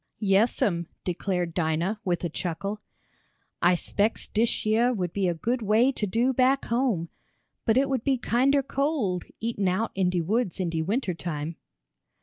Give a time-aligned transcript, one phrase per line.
[0.17, 2.81] "Yes'm," declared Dinah, with a chuckle.
[3.61, 7.09] "I spects dish yeah would be a good way to do back home
[7.65, 11.55] but it would be kinder cold, eatin' out in de woods in de winter time."